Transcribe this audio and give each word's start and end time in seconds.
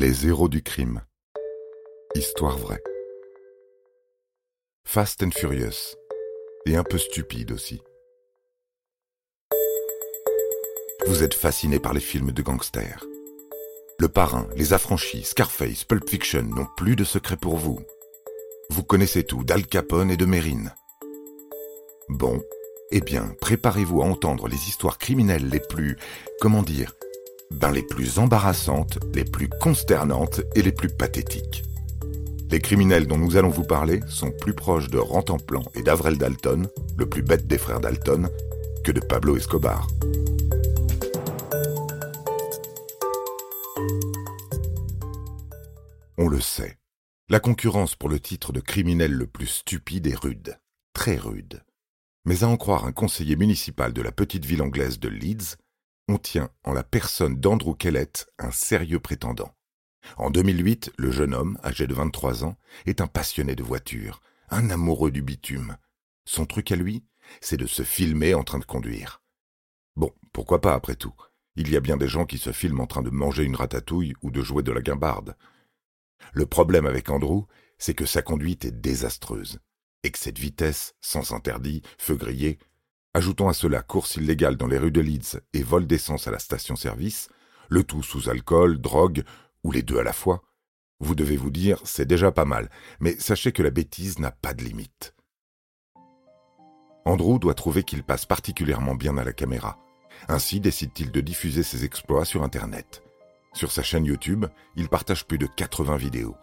Les 0.00 0.26
héros 0.26 0.48
du 0.48 0.62
crime. 0.62 1.02
Histoire 2.14 2.56
vraie. 2.56 2.82
Fast 4.86 5.22
and 5.22 5.30
Furious. 5.30 5.94
Et 6.64 6.74
un 6.76 6.84
peu 6.84 6.96
stupide 6.96 7.52
aussi. 7.52 7.82
Vous 11.06 11.22
êtes 11.22 11.34
fasciné 11.34 11.78
par 11.80 11.92
les 11.92 12.00
films 12.00 12.32
de 12.32 12.40
gangsters. 12.40 13.04
Le 13.98 14.08
Parrain, 14.08 14.48
Les 14.56 14.72
Affranchis, 14.72 15.24
Scarface, 15.24 15.84
Pulp 15.84 16.08
Fiction 16.08 16.44
n'ont 16.44 16.68
plus 16.78 16.96
de 16.96 17.04
secret 17.04 17.36
pour 17.36 17.58
vous. 17.58 17.78
Vous 18.70 18.82
connaissez 18.82 19.22
tout 19.22 19.44
d'Al 19.44 19.66
Capone 19.66 20.10
et 20.10 20.16
de 20.16 20.24
Mérine. 20.24 20.72
Bon, 22.08 22.42
eh 22.90 23.02
bien, 23.02 23.34
préparez-vous 23.42 24.00
à 24.00 24.06
entendre 24.06 24.48
les 24.48 24.66
histoires 24.66 24.96
criminelles 24.96 25.50
les 25.50 25.60
plus, 25.60 25.98
comment 26.40 26.62
dire, 26.62 26.94
ben 27.50 27.70
les 27.70 27.82
plus 27.82 28.18
embarrassantes, 28.18 28.98
les 29.14 29.24
plus 29.24 29.48
consternantes 29.48 30.40
et 30.54 30.62
les 30.62 30.72
plus 30.72 30.88
pathétiques. 30.88 31.64
Les 32.50 32.60
criminels 32.60 33.06
dont 33.06 33.18
nous 33.18 33.36
allons 33.36 33.48
vous 33.48 33.64
parler 33.64 34.00
sont 34.08 34.30
plus 34.30 34.54
proches 34.54 34.88
de 34.88 34.98
Rantanplan 34.98 35.62
et 35.74 35.82
d'Avrel 35.82 36.18
Dalton, 36.18 36.68
le 36.98 37.06
plus 37.08 37.22
bête 37.22 37.46
des 37.46 37.58
frères 37.58 37.80
Dalton, 37.80 38.28
que 38.82 38.92
de 38.92 39.00
Pablo 39.00 39.36
Escobar. 39.36 39.86
On 46.18 46.28
le 46.28 46.40
sait, 46.40 46.76
la 47.28 47.40
concurrence 47.40 47.94
pour 47.94 48.08
le 48.08 48.18
titre 48.18 48.52
de 48.52 48.60
criminel 48.60 49.12
le 49.12 49.26
plus 49.26 49.46
stupide 49.46 50.06
est 50.06 50.18
rude, 50.18 50.58
très 50.92 51.16
rude. 51.16 51.62
Mais 52.24 52.42
à 52.42 52.48
en 52.48 52.56
croire 52.56 52.84
un 52.84 52.92
conseiller 52.92 53.36
municipal 53.36 53.92
de 53.92 54.02
la 54.02 54.12
petite 54.12 54.44
ville 54.44 54.62
anglaise 54.62 54.98
de 54.98 55.08
Leeds, 55.08 55.56
on 56.10 56.18
tient 56.18 56.50
en 56.64 56.72
la 56.72 56.82
personne 56.82 57.36
d'Andrew 57.36 57.76
Kellett 57.76 58.26
un 58.38 58.50
sérieux 58.50 58.98
prétendant. 58.98 59.54
En 60.16 60.30
2008, 60.30 60.92
le 60.98 61.12
jeune 61.12 61.34
homme, 61.34 61.58
âgé 61.62 61.86
de 61.86 61.94
23 61.94 62.44
ans, 62.44 62.56
est 62.84 63.00
un 63.00 63.06
passionné 63.06 63.54
de 63.54 63.62
voitures, 63.62 64.20
un 64.48 64.70
amoureux 64.70 65.12
du 65.12 65.22
bitume. 65.22 65.76
Son 66.24 66.46
truc 66.46 66.72
à 66.72 66.76
lui, 66.76 67.04
c'est 67.40 67.56
de 67.56 67.66
se 67.66 67.84
filmer 67.84 68.34
en 68.34 68.42
train 68.42 68.58
de 68.58 68.64
conduire. 68.64 69.22
Bon, 69.94 70.12
pourquoi 70.32 70.60
pas 70.60 70.74
après 70.74 70.96
tout? 70.96 71.14
Il 71.54 71.70
y 71.70 71.76
a 71.76 71.80
bien 71.80 71.96
des 71.96 72.08
gens 72.08 72.26
qui 72.26 72.38
se 72.38 72.50
filment 72.50 72.80
en 72.80 72.86
train 72.86 73.02
de 73.02 73.10
manger 73.10 73.44
une 73.44 73.56
ratatouille 73.56 74.14
ou 74.22 74.32
de 74.32 74.42
jouer 74.42 74.64
de 74.64 74.72
la 74.72 74.82
guimbarde. 74.82 75.36
Le 76.32 76.46
problème 76.46 76.86
avec 76.86 77.08
Andrew, 77.08 77.44
c'est 77.78 77.94
que 77.94 78.06
sa 78.06 78.22
conduite 78.22 78.64
est 78.64 78.72
désastreuse. 78.72 79.60
Excès 80.02 80.32
de 80.32 80.40
vitesse, 80.40 80.94
sens 81.00 81.30
interdit, 81.30 81.82
feu 81.98 82.16
grillé, 82.16 82.58
Ajoutons 83.12 83.48
à 83.48 83.54
cela 83.54 83.82
course 83.82 84.16
illégale 84.16 84.56
dans 84.56 84.68
les 84.68 84.78
rues 84.78 84.92
de 84.92 85.00
Leeds 85.00 85.40
et 85.52 85.64
vol 85.64 85.86
d'essence 85.86 86.28
à 86.28 86.30
la 86.30 86.38
station-service, 86.38 87.28
le 87.68 87.82
tout 87.82 88.04
sous 88.04 88.28
alcool, 88.28 88.80
drogue, 88.80 89.24
ou 89.64 89.72
les 89.72 89.82
deux 89.82 89.98
à 89.98 90.04
la 90.04 90.12
fois. 90.12 90.42
Vous 91.00 91.16
devez 91.16 91.36
vous 91.36 91.50
dire, 91.50 91.80
c'est 91.84 92.06
déjà 92.06 92.30
pas 92.30 92.44
mal, 92.44 92.70
mais 93.00 93.16
sachez 93.18 93.50
que 93.50 93.64
la 93.64 93.70
bêtise 93.70 94.20
n'a 94.20 94.30
pas 94.30 94.54
de 94.54 94.62
limite. 94.62 95.14
Andrew 97.04 97.40
doit 97.40 97.54
trouver 97.54 97.82
qu'il 97.82 98.04
passe 98.04 98.26
particulièrement 98.26 98.94
bien 98.94 99.16
à 99.18 99.24
la 99.24 99.32
caméra. 99.32 99.78
Ainsi 100.28 100.60
décide-t-il 100.60 101.10
de 101.10 101.20
diffuser 101.20 101.64
ses 101.64 101.84
exploits 101.84 102.24
sur 102.24 102.44
Internet. 102.44 103.02
Sur 103.54 103.72
sa 103.72 103.82
chaîne 103.82 104.04
YouTube, 104.04 104.46
il 104.76 104.88
partage 104.88 105.26
plus 105.26 105.38
de 105.38 105.46
80 105.46 105.96
vidéos. 105.96 106.36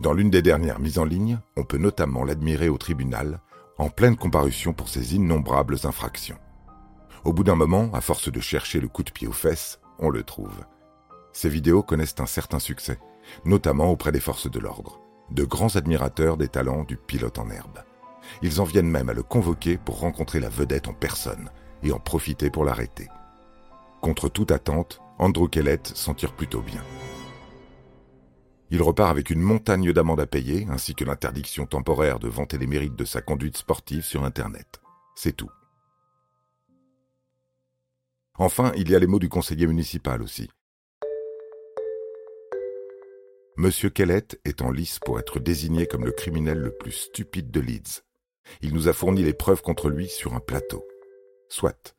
Dans 0.00 0.14
l'une 0.14 0.30
des 0.30 0.42
dernières 0.42 0.80
mises 0.80 0.98
en 0.98 1.04
ligne, 1.04 1.38
on 1.56 1.64
peut 1.64 1.76
notamment 1.76 2.24
l'admirer 2.24 2.70
au 2.70 2.78
tribunal, 2.78 3.40
en 3.78 3.90
pleine 3.90 4.16
comparution 4.16 4.72
pour 4.72 4.88
ses 4.88 5.14
innombrables 5.14 5.76
infractions. 5.84 6.38
Au 7.24 7.32
bout 7.32 7.44
d'un 7.44 7.54
moment, 7.56 7.90
à 7.92 8.00
force 8.00 8.30
de 8.30 8.40
chercher 8.40 8.80
le 8.80 8.88
coup 8.88 9.02
de 9.02 9.10
pied 9.10 9.28
aux 9.28 9.32
fesses, 9.32 9.80
on 9.98 10.10
le 10.10 10.22
trouve. 10.22 10.64
Ces 11.32 11.48
vidéos 11.48 11.82
connaissent 11.82 12.14
un 12.18 12.26
certain 12.26 12.58
succès, 12.58 12.98
notamment 13.44 13.90
auprès 13.90 14.12
des 14.12 14.20
forces 14.20 14.50
de 14.50 14.58
l'ordre, 14.58 15.00
de 15.30 15.44
grands 15.44 15.76
admirateurs 15.76 16.36
des 16.36 16.48
talents 16.48 16.84
du 16.84 16.96
pilote 16.96 17.38
en 17.38 17.50
herbe. 17.50 17.80
Ils 18.42 18.60
en 18.60 18.64
viennent 18.64 18.90
même 18.90 19.08
à 19.08 19.14
le 19.14 19.22
convoquer 19.22 19.76
pour 19.76 20.00
rencontrer 20.00 20.40
la 20.40 20.48
vedette 20.48 20.88
en 20.88 20.94
personne 20.94 21.50
et 21.82 21.92
en 21.92 21.98
profiter 21.98 22.50
pour 22.50 22.64
l'arrêter. 22.64 23.08
Contre 24.00 24.28
toute 24.28 24.52
attente, 24.52 25.00
Andrew 25.18 25.48
Kellett 25.48 25.86
s'en 25.94 26.14
tire 26.14 26.32
plutôt 26.32 26.62
bien. 26.62 26.82
Il 28.70 28.82
repart 28.82 29.10
avec 29.10 29.30
une 29.30 29.40
montagne 29.40 29.92
d'amendes 29.92 30.20
à 30.20 30.26
payer, 30.26 30.66
ainsi 30.70 30.94
que 30.94 31.04
l'interdiction 31.04 31.66
temporaire 31.66 32.18
de 32.18 32.28
vanter 32.28 32.58
les 32.58 32.66
mérites 32.66 32.96
de 32.96 33.04
sa 33.04 33.22
conduite 33.22 33.56
sportive 33.56 34.04
sur 34.04 34.24
Internet. 34.24 34.80
C'est 35.14 35.36
tout. 35.36 35.50
Enfin, 38.38 38.72
il 38.76 38.90
y 38.90 38.96
a 38.96 38.98
les 38.98 39.06
mots 39.06 39.20
du 39.20 39.28
conseiller 39.28 39.66
municipal 39.66 40.20
aussi. 40.20 40.50
Monsieur 43.56 43.88
Kellett 43.88 44.38
est 44.44 44.60
en 44.60 44.70
lice 44.70 44.98
pour 44.98 45.18
être 45.18 45.38
désigné 45.38 45.86
comme 45.86 46.04
le 46.04 46.12
criminel 46.12 46.58
le 46.58 46.76
plus 46.76 46.92
stupide 46.92 47.50
de 47.50 47.60
Leeds. 47.60 48.02
Il 48.60 48.74
nous 48.74 48.88
a 48.88 48.92
fourni 48.92 49.22
les 49.22 49.32
preuves 49.32 49.62
contre 49.62 49.88
lui 49.88 50.08
sur 50.08 50.34
un 50.34 50.40
plateau. 50.40 50.86
Soit. 51.48 51.94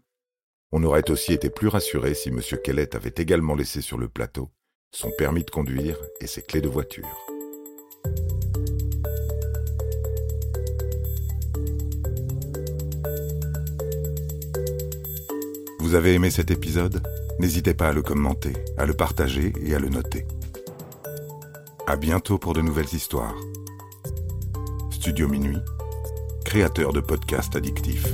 On 0.72 0.84
aurait 0.84 1.10
aussi 1.10 1.34
été 1.34 1.50
plus 1.50 1.70
rassuré 1.70 2.14
si 2.14 2.30
Monsieur 2.30 2.58
Kellett 2.58 2.94
avait 2.94 3.14
également 3.16 3.56
laissé 3.56 3.82
sur 3.82 3.98
le 3.98 4.10
plateau 4.10 4.52
son 4.92 5.12
permis 5.18 5.44
de 5.44 5.50
conduire 5.50 5.98
et 6.22 6.28
ses 6.28 6.42
clés 6.42 6.62
de 6.62 6.68
voiture. 6.68 7.08
Vous 15.80 15.96
avez 15.96 16.14
aimé 16.14 16.30
cet 16.30 16.52
épisode? 16.52 17.02
N'hésitez 17.40 17.74
pas 17.74 17.90
à 17.90 17.94
le 17.94 18.02
commenter, 18.02 18.54
à 18.78 18.86
le 18.86 18.94
partager 18.94 19.54
et 19.66 19.76
à 19.76 19.80
le 19.80 19.90
noter. 19.90 20.26
À 21.86 21.96
bientôt 21.96 22.38
pour 22.38 22.54
de 22.54 22.62
nouvelles 22.62 22.94
histoires. 22.94 23.36
Studio 24.92 25.28
Minuit, 25.28 25.60
créateur 26.44 26.92
de 26.92 27.00
podcasts 27.00 27.56
addictifs. 27.56 28.14